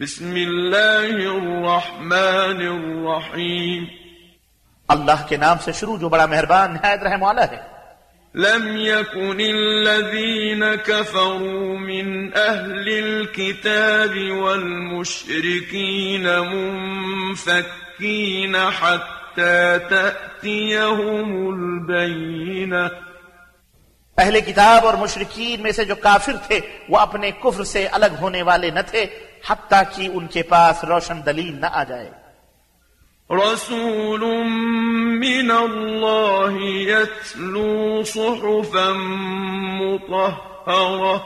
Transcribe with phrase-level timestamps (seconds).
[0.00, 3.84] بسم الله الرحمن الرحيم
[4.88, 7.60] اللہ کے نام سے شروع جو بڑا مہربان نہایت رحم والا ہے۔
[8.34, 16.26] لم يكن الذين كفروا من أهل الكتاب والمشركين
[17.32, 22.84] منفكين حتى تأتيهم البينة
[24.18, 26.58] اہل کتاب اور مشرقین میں سے جو کافر تھے
[26.88, 29.02] وہ اپنے کفر سے الگ ہونے والے نہ تھے۔
[29.50, 32.10] حتیٰ کہ ان کے پاس روشن دلیل نہ آ جائے۔
[33.30, 34.20] رسول
[35.18, 38.92] من الله يتلو صحفا
[39.82, 41.16] مطهرة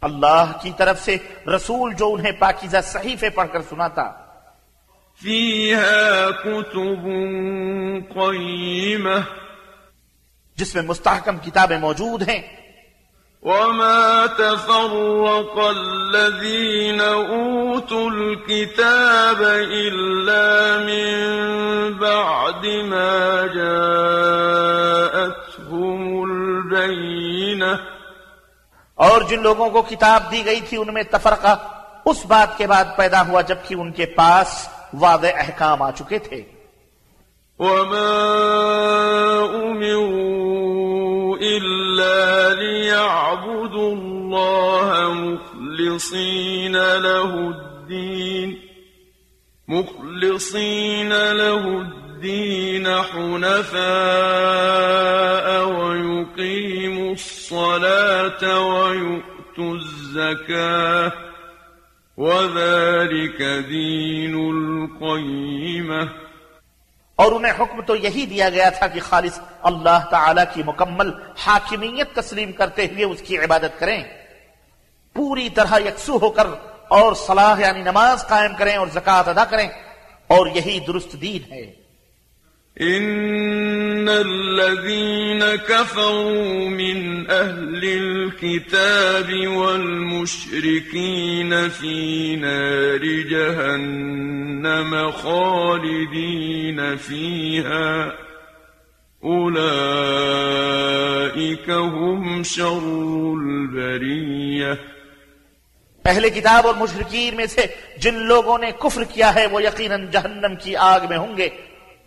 [0.00, 1.16] اللہ کی طرف سے
[1.56, 4.04] رسول جو انہیں پاکیزہ صحیفے پڑھ کر سناتا۔
[5.22, 7.04] فيها كتب
[8.14, 9.20] قيمة
[10.56, 12.59] جس میں مستحکم کتابیں موجود ہیں۔
[13.42, 23.84] وما تفرق الذين أوتوا الكتاب إلا من بعد ما جاءتهم
[26.24, 27.78] البينة
[28.94, 31.56] اور جن لوگوں کو کتاب دی گئی تھی ان میں تفرقہ
[32.04, 34.68] اس بات کے بعد پیدا ہوا جبکہ ان کے پاس
[35.00, 36.42] واضح احکام آ چکے تھے۔
[37.58, 38.10] وما
[39.54, 40.19] أمروا
[42.54, 48.58] ليعبدوا الله مخلصين له الدين
[49.68, 53.78] مخلصين له الدين حنفاء
[55.68, 61.12] ويقيموا الصلاة ويؤتوا الزكاة
[62.16, 66.29] وذلك دين القيمة.
[67.20, 71.10] اور انہیں حکم تو یہی دیا گیا تھا کہ خالص اللہ تعالی کی مکمل
[71.46, 74.04] حاکمیت تسلیم کرتے ہوئے اس کی عبادت کریں۔
[75.14, 76.46] پوری طرح یکسو ہو کر
[76.88, 79.68] اور صلاح یعنی نماز قائم کریں اور زکوٰۃ ادا کریں۔
[80.26, 81.89] اور یہی درست دین ہے۔
[82.78, 91.10] إن الذين كفروا من أهل الكتاب والمشركين
[91.68, 98.12] في نار جهنم خالدين فيها
[99.24, 99.60] أولئك
[101.70, 104.78] هم شر البرية
[106.34, 107.66] کتاب اور مشرقین میں سے
[107.96, 111.48] جن لوگوں نے کفر کیا ہے وہ یقیناً جہنم کی آگ میں ہوں گے۔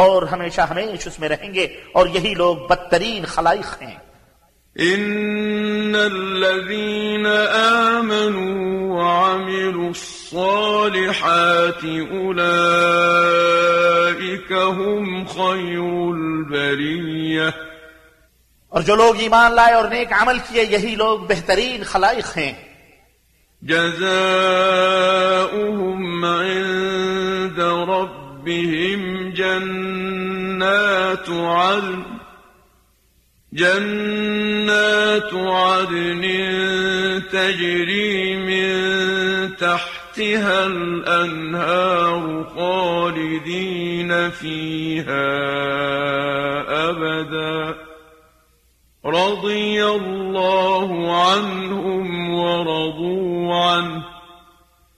[0.00, 3.94] اور ہمیشہ ہمیش اس میں رہیں گے اور یہی لوگ بدترین خلائق ہیں۔
[4.80, 7.26] إن الذين
[7.86, 17.48] آمنوا وعملوا الصالحات أولئك هم خير البرية۔
[18.68, 22.52] اور جو لوگ ایمان لائے اور نیک عمل کیے یہی لوگ بہترین خلائق ہیں۔
[23.62, 28.99] جزاؤهم عند ربهم
[29.60, 32.02] جنات عدن
[33.52, 36.22] جنات عدن
[37.32, 45.28] تجري من تحتها الأنهار خالدين فيها
[46.90, 47.76] أبدا.
[49.06, 54.04] رضي الله عنهم ورضوا عنه.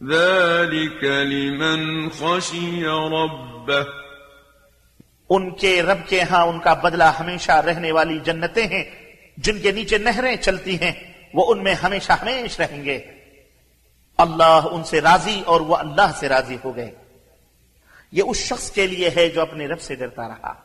[0.04, 4.01] ذلك لمن خشي ربه.
[5.34, 8.84] ان کے رب کے ہاں ان کا بدلہ ہمیشہ رہنے والی جنتیں ہیں،
[9.36, 10.92] جن کے نیچے نہریں چلتی ہیں،
[11.34, 13.00] وہ ان میں ہمیشہ ہمیش رہیں گے۔
[14.18, 16.90] اللہ ان سے راضی اور وہ اللہ سے راضی ہو گئے۔
[18.12, 20.61] یہ اس شخص کے لیے ہے جو اپنے رب سے ڈرتا رہا۔